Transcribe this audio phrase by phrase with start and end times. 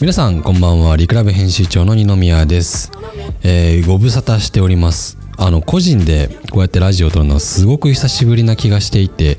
[0.00, 0.96] 皆さんこんばんは。
[0.96, 2.90] リクラブ編集長の二宮です、
[3.42, 5.18] えーご無沙汰しております。
[5.36, 9.38] あの個人でこうやってラジオを撮るのはすごく久しぶりな気がしていて、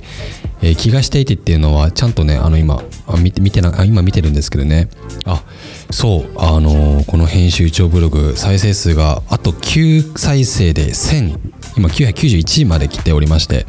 [0.61, 4.87] えー気がしていてっていうのはちゃんとねあの今あ見て見てなあ今見てるんですけどね。
[5.25, 5.43] あ
[5.89, 11.39] そうあのーこの編集長ブログ再生数があと9再生で1000
[11.77, 13.65] 今991まで来ておりまして。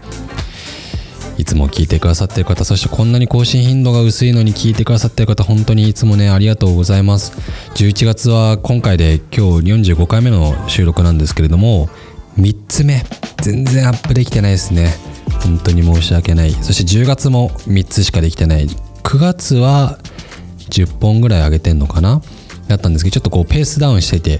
[1.42, 7.32] いつも聞いてくださってる方そしてこんなに更新頻度が薄いのに聞いてくださってる方本当にいつもねありがとうございます。
[7.74, 11.88] 11月は今回で今日45回目の収録なんですけれども
[12.38, 13.02] 3つ目。
[13.42, 14.95] 全然アップできてないですね。
[15.42, 16.52] 本当に申し訳ない。
[16.52, 18.68] そして10月も3つしかできてない。
[18.68, 19.98] 9月は
[20.70, 22.23] 10本ぐらい上げてんのかな。
[22.72, 24.38] だったんですけどちょっとこうペースダウンしてて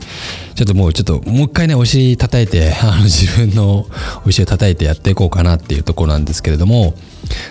[0.55, 3.87] ちょっともうちょっともう一回ねお尻叩いてあの自分の
[4.27, 6.95] お尻を叩いてやっていこうかなっていうところなんですけれども。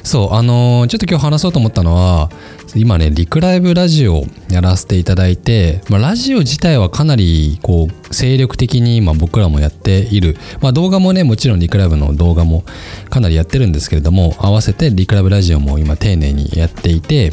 [0.03, 2.29] そうあのーちょっと今日話そうと思ったのは
[2.75, 12.63] 今ねリクライブラジオやらせていただいて、まあ、ラジオ自体はかなりこう精力的に今僕らもやっている、まあ、動画もねもちろんリクライブの動画も
[13.09, 17.31] かなりやってるんですけれども合わせてリクライブラジオも今丁寧にやっていて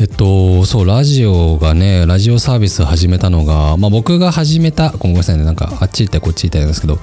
[0.00, 6.98] えっとそうラジオがねラジオサービス始めたのが、まあ、僕が始めたごめんなさいねなんかあっち行ったりこっち行ったりなんですけど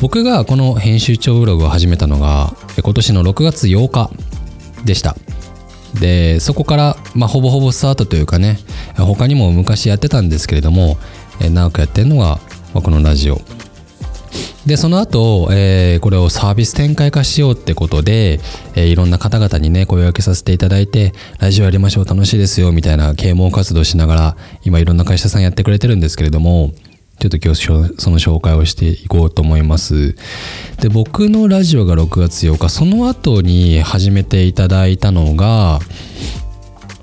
[0.00, 4.10] 僕がこの編集長ブログを始めたのが今年の6月8日
[4.84, 5.14] でした。
[6.00, 8.58] でそこから、まあ、ほぼほぼスタートというかね
[8.96, 10.96] 他にも昔やってたんですけれども
[11.40, 12.38] え長くやってるのが、
[12.74, 13.40] まこのラジオ。
[14.66, 18.40] でその後、えーこれをサービス展開化しようってことで、
[18.74, 26.72] えーいろんな方々にね声掛けさせていただいてラジオやりましょう楽しいですよみたいな啓蒙活動しながら今いろんな会社さんやってくれてるんですけれども
[27.22, 30.16] ちょっと今日その紹介をしていこうと思います。
[30.80, 35.78] で僕のラジオが6月8日その後に始めていただいたのが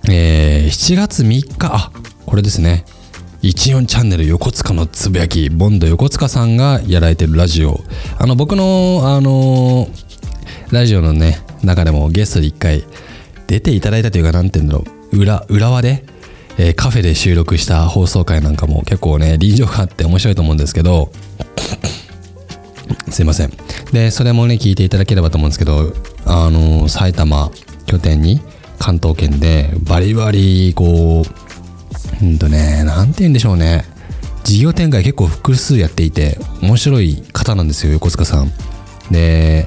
[0.10, 1.92] えー7月3日あ
[2.26, 2.84] これですね。
[3.44, 7.80] 14チャンネル横塚のつぶやきボンド横塚さんがやられてるラジオ。
[8.18, 9.88] あの僕のあの
[10.72, 12.84] ラジオのね中でもゲストで一回
[13.48, 15.18] 出ていただいたというかなんて言うんだろう。
[15.18, 16.04] 裏裏輪で、
[16.60, 21.10] えーカフェで収録した放送回なんかも結構ね臨場感あって面白いと思うんですけど
[23.10, 23.52] すいません。
[23.94, 25.94] でそれもね聞いていただければと思うんですけど
[26.26, 27.50] あの埼玉
[27.86, 28.42] 拠点に
[28.78, 33.86] 関東圏でバリバリこううんとねなんて言うんでしょうね。
[34.44, 38.52] 事業展開結構複数やっていて面白い方なんですよ横塚さん。
[39.12, 39.66] で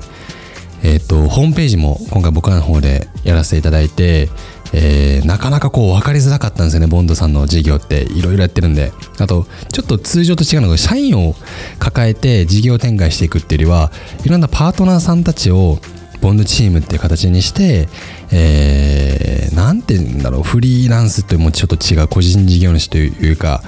[0.82, 4.28] えっ、とホームページも今回僕らの方でやらせていただいて、
[4.72, 8.92] えーなかなかこう分かりづらかったんですよねボンドさんの事業っていろいろやってるんで。
[9.18, 11.36] あとちょっと通常と違うのが社員を
[11.78, 13.92] 抱えて事業展開していくっていうよりは
[14.24, 15.78] いろんなパートナーさんたちを
[16.20, 17.88] ボンドチームっていう形にして、
[18.30, 23.62] えーなんて言うんだろうフリーランスというもちょっと違う個人事業主というか、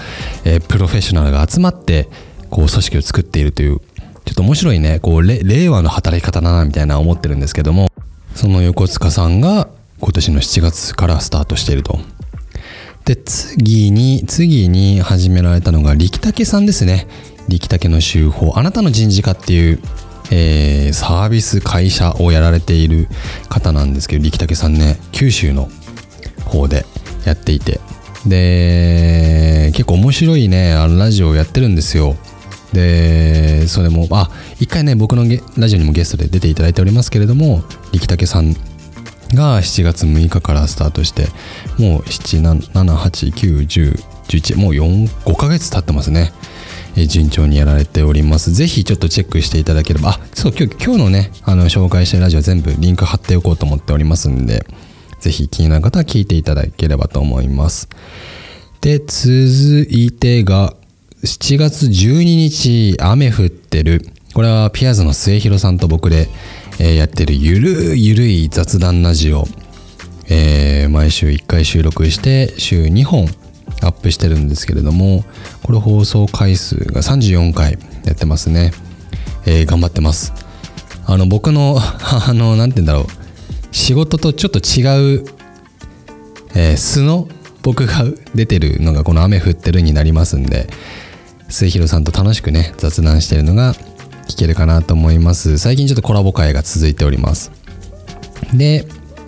[0.45, 2.09] えープロフェッショナルが集まって
[2.49, 3.81] こう組織を作っているという
[4.25, 7.89] ちょっと面白いねこう令和の働き方だなみたいな思ってるんですけども。
[8.35, 9.69] その横塚さんが
[10.05, 11.99] 今年の7月からスタートしていると。
[13.07, 17.07] で次に次に始められたのが力武さんですね。
[17.49, 18.53] 力武の手法。
[18.59, 19.81] あなたの人事課っていう、
[20.31, 23.09] えーサービス会社をやられている
[23.49, 25.71] 方なんですけど力武さんね九州の
[26.45, 26.85] 方で
[27.25, 27.81] やっていて。
[28.27, 32.15] で結構面白いねあのラジオをやってるんですよ。
[32.75, 34.31] でそれもあ
[34.61, 35.25] 一回ね僕の
[35.57, 37.63] ラジオにもゲストで出ていただいておりますけれども
[37.93, 38.55] 力武さん
[39.35, 41.27] が7月6日からスタートして
[41.79, 46.33] もう7891011もう45ヶ月経ってますね。
[47.09, 48.53] 順調にやられております。
[48.53, 50.11] ぜひちょっとチェックしていただければ。
[50.11, 54.67] あそう今日今日のねあの紹介してるラジオ全部リンク貼っておこうと思っておりますんで
[55.19, 57.89] ぜひ気になる方は聞いていただければと思います。
[58.81, 60.75] で続いてが
[61.25, 64.07] 7月12日雨降ってる。
[64.35, 66.29] これはピアーズの末広さんと僕で、
[66.79, 69.45] えーやってるゆるゆるい雑談ラジオ、
[70.29, 73.27] えー毎週1回収録して週2本
[73.83, 75.25] アップしてるんですけれども
[75.63, 78.73] これ放送回数が34回やってますね、
[79.47, 80.33] えー頑張ってます。
[81.07, 83.07] あの僕の あのなんて言うんだろう。
[83.73, 85.25] 仕事とちょっと違う、
[86.55, 87.27] え素の
[87.63, 88.05] 僕が
[88.35, 90.69] 出てるのがこの雨降ってるになりますんで
[91.49, 93.75] 末広さんと楽しくね雑談してるのが
[94.25, 95.59] 聞けるかなと思います。
[95.59, 97.53] 最近ちょっとコラボ会が続いております。
[98.55, 98.87] で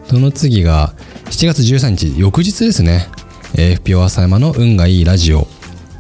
[0.09, 0.95] その次が
[1.27, 3.09] 7月13日翌日ですね、
[3.55, 5.47] FPO 浅山の運がいいラジオ。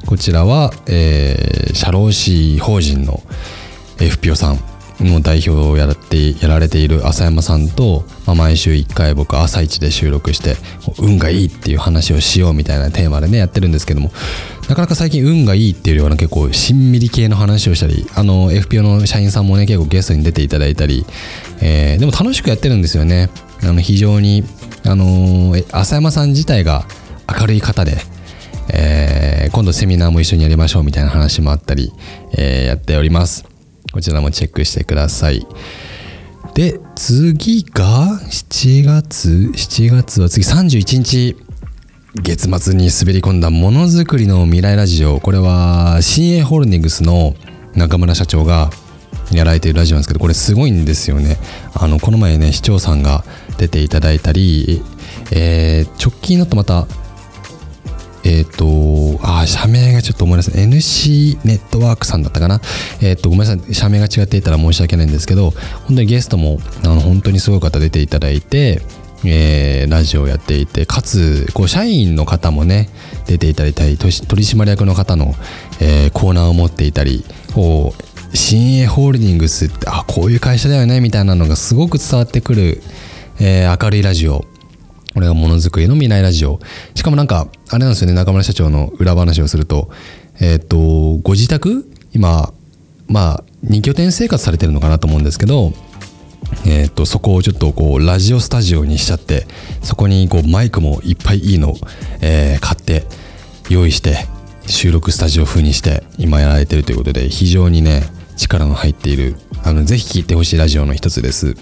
[0.06, 3.20] こちらは、えー社労士法人の
[3.98, 4.58] FPO さん
[5.00, 10.56] の代表をやらってやられている浅山さんと、まあ、毎週1回僕朝一で収録して
[10.98, 14.10] 運がいいっていう話をしようみたいなテーマでねやってるんですけども
[14.68, 21.04] なかなか最近運がいいっていうような結構しんみり系の話をしたりあの FPO の社員さんもね結構ゲストに出ていただいたり、
[21.62, 23.30] えーでも楽しくやってるんですよね。
[23.62, 24.42] あの非常に
[24.84, 26.84] あのー浅山さん自体が
[27.40, 27.96] 明るい方で、
[28.72, 31.92] えー今度セミナーも一緒にやりましょうみたいな話もあったり、
[32.36, 33.44] えーやっております。
[33.92, 35.46] こちらもチェックしてください。
[36.54, 41.36] で次が7月？7月は次31日。
[42.22, 47.34] 月末に滑り込んだものづくりの未来ラジオこれは CA ホールディングスの
[47.74, 48.70] 中村社長が
[49.32, 51.36] やられているラジオなんですけどこれすごいんですよね
[51.74, 53.24] あのこの前ね市長さんが
[53.58, 54.82] 出ていただいたり、
[55.32, 56.86] えー直近だとまた
[58.28, 60.60] えっ、と、あ、社名がちょっと思い出せ。
[60.60, 62.60] NC ネットワークさんだったかな。
[63.00, 63.72] えっ、と、ごめんなさい。
[63.72, 65.52] 社名が違っていたら申し訳ないんですけど、
[65.84, 68.82] 本当にゲストも、あの、本当にすごい方出ていただいて、
[69.24, 72.88] えーラジオをやっていて、かつ、こう、社員の方もね、
[73.26, 75.34] 出ていたり、取締役の方の、
[75.80, 77.24] えーコーナーを持っていたり、
[77.54, 82.82] こう、新鋭ホールディングスって、あ、こういう会社だよね、みたいなのがすごく伝わってくる、
[83.40, 84.44] えー明るいラジオ。
[85.14, 86.60] これがものづくりの未来ラジオ。
[86.94, 89.90] しかもなんか、あれなんですよね、中村社長の裏話をすると、
[90.40, 91.90] えっ、と、ご自宅？
[92.12, 92.52] 今、
[93.08, 95.72] まあ、2拠点生活されてるのかなと思うんですけど、
[96.64, 99.46] えっ、と、そこをちょっとこう、ラジオスタジオにしちゃって、
[99.82, 101.74] そこにこう、マイクもいっぱいいいの、
[102.20, 103.04] えー買って、
[103.68, 104.26] 用意して、
[104.66, 108.02] 収録スタジオ風にして、今やられてるということで、非常にね、
[108.36, 111.54] 力の入っている、あの、ぜひ聞いてほしいラジオの一つです。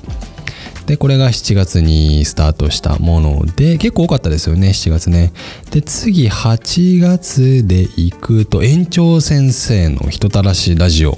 [0.87, 3.47] でこれが7月にスタートしたもの。
[3.57, 5.33] で結構多かったですよね7月ね。
[5.71, 11.13] で次8月で行くと園長先生の人たらしラジオ。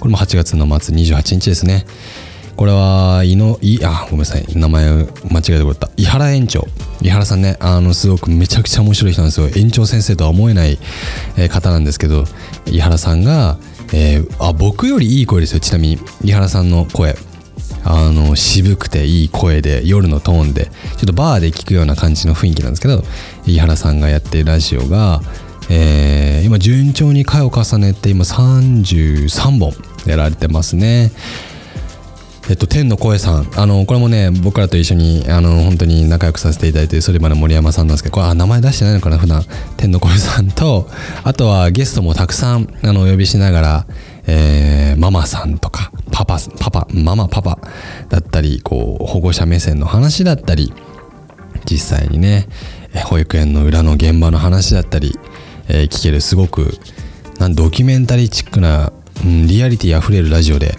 [0.00, 1.84] これも8月の末28日ですね。
[2.58, 4.44] これは井のいあごめんなさい。
[4.52, 5.88] 名前間違えてくれた。
[5.96, 6.66] 井原園長。
[7.00, 9.48] 井原さんねあのすごくめちゃくちゃ面白い人なんですよ。
[9.54, 10.76] 園長先生とは思えない、
[11.50, 12.24] 方なんですけど
[12.66, 13.58] 井原さんが、
[13.94, 15.60] えーあ僕よりいい声ですよ。
[15.60, 17.16] ちなみに井原さんの声。
[17.84, 20.70] あの渋くていい声で夜のトーンでちょ
[21.02, 23.04] っとバーで聞くような感じの雰囲気なんですけど
[23.46, 25.20] 井原さんがやってるラジオが、
[25.70, 29.72] えー今順調に回を重ねて今33本
[30.06, 31.12] やられてますね。
[32.50, 33.50] えっと、天の声さん。
[33.56, 39.44] あのこれもね僕らと一緒にあの本当に仲良くさせていただいてるそれまで森山さんなんですけどこれあ名前出してないのかな普段。
[39.76, 40.88] 天の声さんと
[41.24, 43.86] あとはゲストもたくさんあのお呼びしながら、
[44.26, 47.58] えーママさんとかパパパパママパパ
[48.08, 50.72] だったりこう保護者目線の話だったり
[51.70, 52.48] 実際にね
[53.04, 55.16] 保育園の裏の現場の話だったり、
[55.68, 56.78] えー聞けるすごく
[57.38, 58.92] なんドキュメンタリーチックな、
[59.24, 60.74] うん、リアリティあふれるラジオで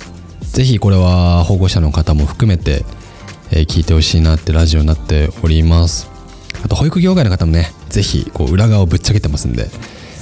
[0.51, 2.84] ぜひこれは保護者の方も含めて、
[3.51, 6.10] えー聞いてほしいなってラジオになっております。
[6.63, 9.68] あと保育業界の方もねぜひこう裏側をぶっちゃけてますんで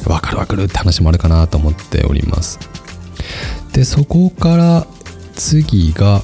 [0.05, 2.59] わかるわかるって話もあるかなと思っております。
[3.73, 4.87] でそこから
[5.33, 6.21] 次が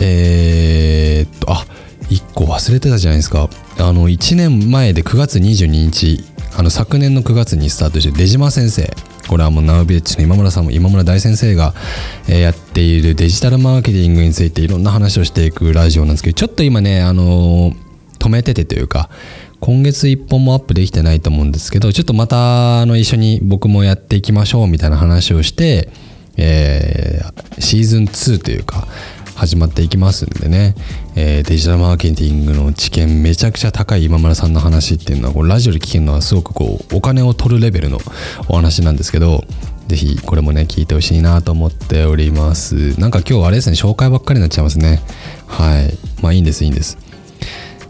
[0.00, 1.64] えーっとあ
[2.10, 3.48] 1個忘れてたじゃないですか。
[3.78, 6.22] あの1年前で9月22日
[6.56, 8.94] あの昨年の9月にスタートして出島先生。
[9.28, 11.74] これはもうナウビレッジの今村さんも今村大先生が、
[12.28, 17.72] えやっているデジタルマーケティングについていろんな話をしていくラジオなんですけどちょっと今ねあの
[18.18, 19.10] 止めててというか
[19.60, 25.88] 今月1本もアップできてないと思うんですけどちょっとまたあの一緒に僕もやっていきましょうみたいな話をして、
[26.36, 28.86] えーシーズン2というか
[29.34, 30.74] 始まっていきますんでね、
[31.16, 37.98] えーデジタルマーケティングの知見めちゃくちゃ高い今村さんの話っていうのはこうラジオで聞けるのはすごくこうお金を取るレベルの
[38.48, 39.44] お話なんですけど
[39.88, 42.98] ぜひこれもね聞いてほしいなと思っております。
[42.98, 45.00] なんか今日あれですね紹介ばっかりになっちゃいますね。
[45.46, 45.92] はい。
[46.22, 46.96] まあいいんですいいんです。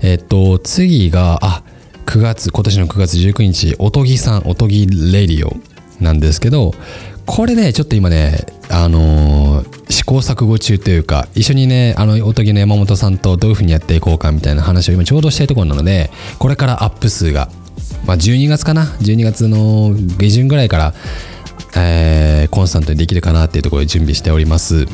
[0.01, 1.63] えっと次があ
[2.07, 5.57] 9 9月今年の9月19日おとぎさんおとぎレディオ
[6.01, 6.73] なんですけど
[7.27, 17.49] これねちょっと今ねあのー、試行錯誤中というか一緒にねあのおとぎの山本さんとどういうふうにやっていこうかみたいな話を今ちょうどしたいところなのでこれからアップ数が
[18.07, 20.95] まあ12月かな？12月の下旬ぐらいから
[21.77, 24.87] えー、コンスタントにできるかなっていうところで準備しております。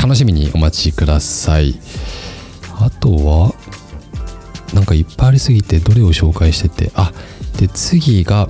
[0.00, 1.74] 楽しみにお待ちください。
[2.80, 3.54] あとは
[4.74, 7.12] なんかいっぱいありすぎてどれを紹介しててあ
[7.58, 8.48] で次が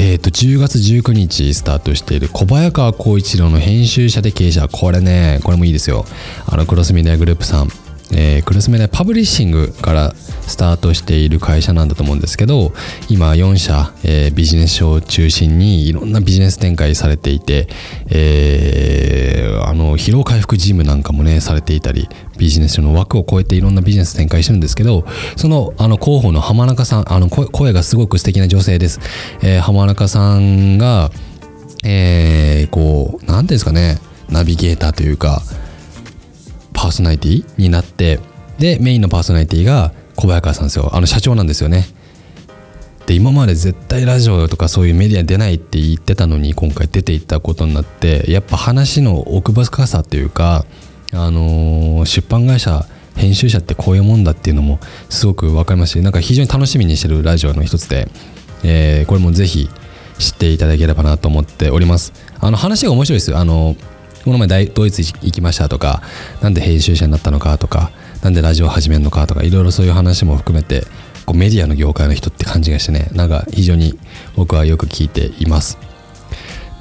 [0.00, 4.68] えーと、10月19日スタートしている小早川浩一郎の編集者で経営者。
[4.68, 6.04] これねこれもいいですよ。
[6.46, 7.87] あのクロスメディアグループさん。
[8.12, 12.72] えー、クロスメディアパブリッシングからスタートしている会社なんだと思うんですけど
[13.08, 17.68] 今4社、えー、ビジネス書を中心にいろんなビジネス展開されていて、
[18.08, 25.04] えー、あの疲労回復ジムなんかもねされていたりビジネス書の枠を超えていろんなビジネス展開してるんですけど
[25.36, 29.00] そのあの広報の浜中さんあの声がすごく素敵な女性です、
[29.42, 31.10] えー、浜中さんが
[31.84, 33.98] えー、こう何ていうんですかね
[34.28, 35.42] ナビゲーターというか
[36.78, 38.20] パーソナリティになって
[38.60, 40.90] でメインのパーソナリティが小早川さんですよ。
[40.92, 41.86] あの社長なんですよね。
[43.06, 50.66] で今まで絶対ラジオとかそういうメディアに出ないって言ってたのに今回出ていったことになってやっぱ話の奥深さっていうか
[51.12, 52.84] あのー、出版会社
[53.16, 58.08] 編集者ってこういうもんだっていうのもすごく分かりますしなんか非常に楽しみにしてるラジオの一つで、
[58.62, 59.68] えー、これもぜひ
[60.18, 62.12] 知っていただければなと思っております。
[62.40, 63.38] あの話が面白いですよ。
[63.38, 63.74] あの
[64.28, 66.02] この前ドイツ行きましたとか
[66.42, 67.90] なんで編集者になったのかとか
[68.22, 70.82] なんでラジオ始めるのかとかいろいろそういう話も含めて
[71.24, 73.98] こうメディアの業界の人って感じがしてねなんか非常に
[74.36, 75.87] 僕はよく聞いています。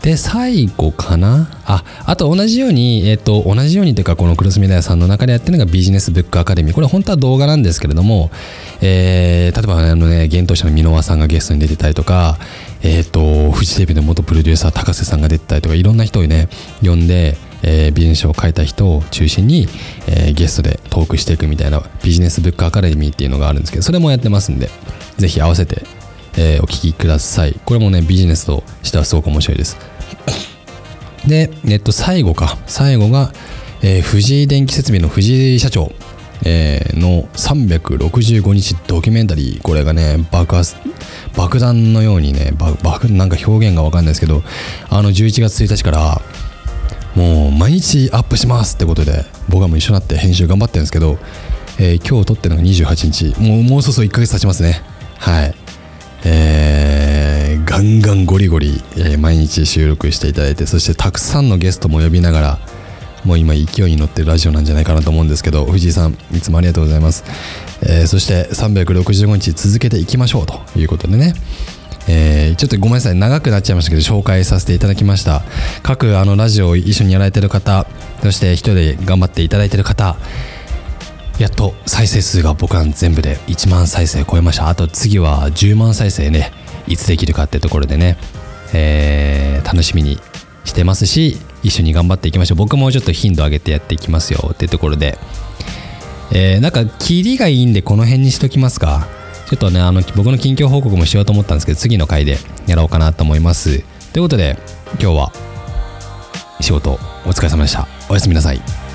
[0.02, 1.50] で最後かな？
[1.66, 6.74] ああと同じように、えっ、ー、と同じようにというかこのクロスメディアさんの中でやってるのがビジネスブックアカデミー。
[6.74, 8.30] これ本当は動画なんですけれども、
[8.82, 12.38] えー、例えばあのね幻冬者の箕輪さんがゲストに出てたりとか
[12.84, 16.48] えっ、ー、とフジテレビの元プロデューサー高瀬さんが出てたりとかいろんな人をね
[16.82, 19.68] 呼んでえー、ビジネス書を書いた人を中心に、
[20.08, 24.70] えー、ゲストでトークしていくみたいなビジネスブックアカデミーっていうのがあるんですけどそれもやってますんで
[25.18, 25.82] ぜひ合わせて、
[26.38, 27.60] えー、お聞きください。
[27.66, 29.78] これもねビジネスとしてはすごく面白いです。
[31.28, 32.58] で、えっと、最後か。
[32.68, 33.32] 最後が、
[33.82, 35.92] えー、藤井電気設備の藤井社長。
[36.44, 39.62] えー、の365日ドキュメンタリー。
[39.62, 40.76] これがね爆発
[41.36, 42.52] 爆弾のようにね
[42.84, 44.44] 爆なんか表現が分かんないですけど
[44.90, 46.22] あの11月1日から
[47.16, 51.18] もう毎日アップしますってことで僕はもう一緒になって編集頑張ってるんですけど、
[51.80, 53.42] えー、今日撮ってるのが28日。
[53.42, 54.82] もうもうそろそろ1ヶ月経ちますね。
[55.18, 55.56] はい。
[56.26, 62.60] えー、ガンガンゴリゴリ、えー、毎日収録していただいてそしてたくさんのゲストも呼びながら
[63.24, 67.24] もう今勢いに乗ってるラジオなんじゃないかなと思うんですけど藤井さんいつもありがとうございます、
[67.82, 71.34] えー、そして365日続けていきましょうということでね。
[72.10, 75.44] えー、ちょっとごめんなさい長くなっちゃいましたけど紹介させていただきました。
[75.84, 77.86] 各あのラジオを一緒にやられてる方
[78.24, 80.16] そして一人で頑張っていただいてる方
[81.40, 84.70] やっと再生数が僕は全部で1万再生超えました。
[84.70, 86.52] あと次は10万再生ね
[86.88, 88.18] いつできるかってところでね、
[88.74, 90.20] えー、楽しみに
[90.66, 92.58] してますし一緒に頑張っていきましょう。
[92.58, 94.50] 僕もちょっと頻度上げてやっていきますよ。
[94.52, 95.18] ってところで、
[96.32, 99.08] えー、なんか切りがいいんでこの辺にしときますか。
[99.48, 103.84] ちょっとねあの僕の近況報告もしようと思ったんですけど次の回でやろうかなと思います。
[104.12, 104.58] ということで
[105.00, 105.32] 今日は
[106.62, 106.94] 仕事
[107.26, 107.88] お疲れ様でした。
[108.10, 108.87] おやすみなさい。